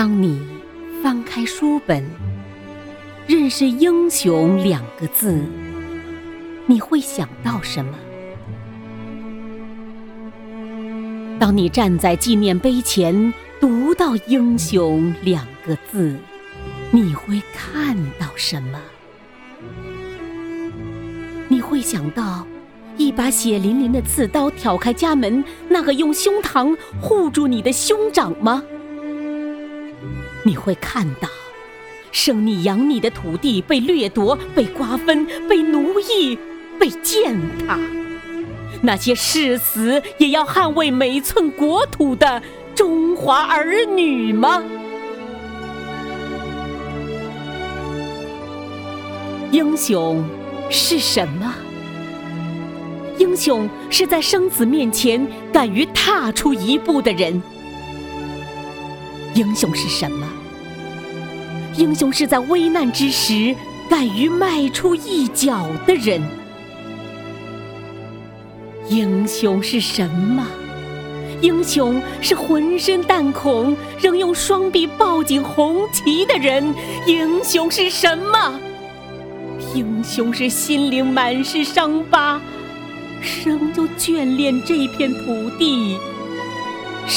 [0.00, 0.40] 当你
[1.02, 2.02] 翻开书本，
[3.26, 5.38] 认识“英雄”两个字，
[6.64, 7.92] 你会想到什么？
[11.38, 16.16] 当你站在纪念碑前，读到“英雄”两个字，
[16.90, 18.80] 你会看到什么？
[21.46, 22.46] 你会想到
[22.96, 28.62] 一把血淋淋的刺刀挑开家门，那个用胸膛护住你的兄长吗？
[30.42, 31.28] 你会看到，
[32.12, 36.38] 生你养你的土地被掠夺、被瓜分、被奴役、
[36.78, 37.78] 被践踏，
[38.82, 42.42] 那些誓死也要捍卫每寸国土的
[42.74, 44.62] 中华儿女吗？
[49.52, 50.24] 英雄
[50.70, 51.54] 是什么？
[53.18, 57.42] 英雄是在生死面前敢于踏出一步的人。
[59.34, 60.26] 英雄是什么？
[61.76, 63.54] 英雄是在危难之时
[63.88, 66.22] 敢于迈出一脚的人。
[68.88, 70.46] 英雄是什么？
[71.40, 76.74] 英雄是浑身弹孔仍用双臂抱紧红旗的人。
[77.06, 78.60] 英雄是什么？
[79.74, 82.40] 英雄是心灵满是伤疤，
[83.44, 85.96] 仍旧眷恋这片土地，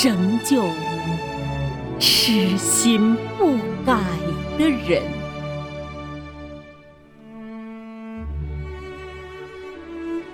[0.04, 0.64] 仍旧。
[2.00, 3.95] 痴心不改
[4.58, 5.02] 的人。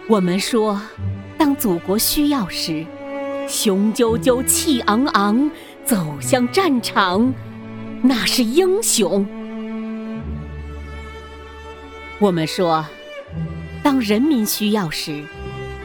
[0.07, 0.81] 我们说，
[1.37, 2.85] 当祖国需要时，
[3.47, 5.51] 雄赳赳气昂昂
[5.85, 7.33] 走向战场，
[8.01, 9.25] 那是英雄。
[12.19, 12.85] 我们说，
[13.83, 15.23] 当人民需要时，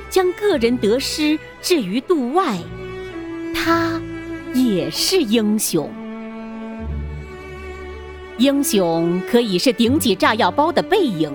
[0.08, 2.58] 将个人得失置于度外，
[3.54, 4.00] 他。
[4.54, 5.90] 也是英雄。
[8.38, 11.32] 英雄可以是顶起炸药包的背影，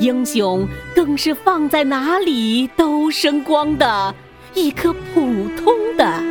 [0.00, 4.14] 英雄更是放在哪里都生光的
[4.54, 6.22] 一颗普通的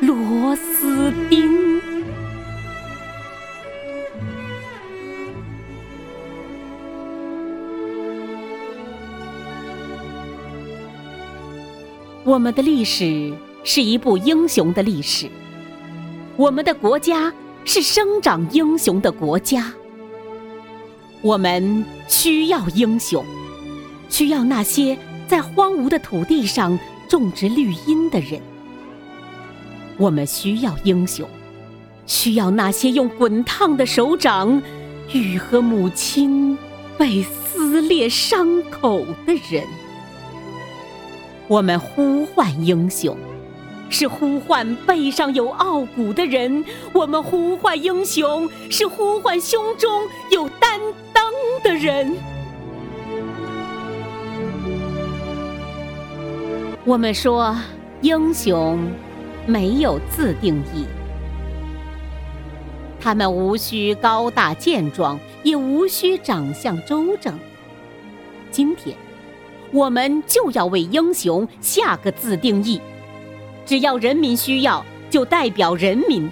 [0.00, 1.80] 螺丝钉。
[12.24, 13.32] 我们的历史。
[13.64, 15.28] 是一部英雄的历史。
[16.36, 17.30] 我们的国家
[17.64, 19.72] 是生长英雄的国家。
[21.20, 23.24] 我们需要英雄，
[24.08, 24.96] 需要那些
[25.26, 28.40] 在荒芜的土地上种植绿荫的人。
[29.96, 31.28] 我们需要英雄，
[32.06, 34.62] 需要那些用滚烫的手掌
[35.12, 36.56] 愈合母亲
[36.96, 39.66] 被撕裂伤口的人。
[41.48, 43.16] 我们呼唤英雄。
[43.90, 50.78] 是呼唤背上有傲骨的人，我们呼唤英雄；是呼唤胸中有担
[51.12, 51.24] 当
[51.62, 52.14] 的人。
[56.84, 57.56] 我们说，
[58.02, 58.78] 英雄
[59.46, 60.86] 没有自定义，
[63.00, 67.38] 他们无需高大健壮，也无需长相周正。
[68.50, 68.96] 今天，
[69.72, 72.80] 我们就要为英雄下个自定义。
[73.68, 76.26] 只要人民需要，就代表人民；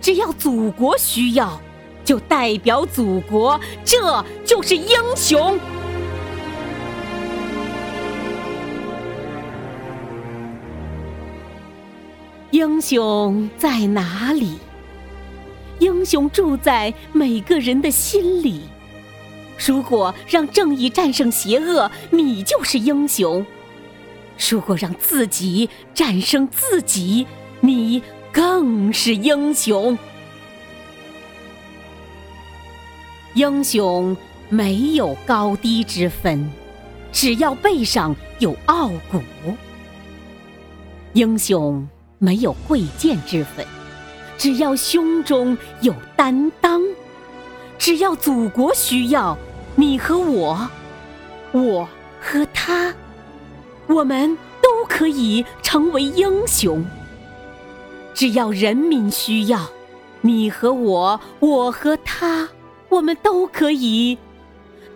[0.00, 1.60] 只要祖国需要，
[2.02, 3.60] 就代表祖国。
[3.84, 5.58] 这就是英雄。
[12.50, 14.54] 英雄在哪里？
[15.80, 18.62] 英雄住在每个人的心里。
[19.66, 23.44] 如果让正义战胜邪恶，你就是英雄。
[24.50, 27.26] 如果让自己战胜自己，
[27.60, 28.02] 你
[28.32, 29.96] 更是英雄。
[33.34, 34.16] 英雄
[34.48, 36.50] 没有高低之分，
[37.10, 39.20] 只要背上有傲骨；
[41.14, 41.88] 英雄
[42.18, 43.66] 没有贵贱之分，
[44.36, 46.80] 只要胸中有担当。
[47.76, 49.36] 只要祖国需要，
[49.74, 50.70] 你和我，
[51.52, 51.88] 我
[52.20, 52.94] 和他。
[53.86, 56.84] 我们都可以成为英雄，
[58.14, 59.60] 只要人民需要，
[60.22, 62.48] 你和我，我和他，
[62.88, 64.16] 我们都可以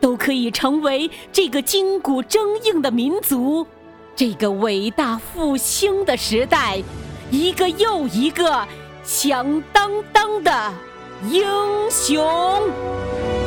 [0.00, 3.66] 都可以成为这个筋骨铮硬的民族，
[4.16, 6.82] 这个伟大复兴的时代，
[7.30, 8.66] 一个又一个
[9.04, 10.72] 响当当的
[11.30, 11.44] 英
[11.90, 13.37] 雄。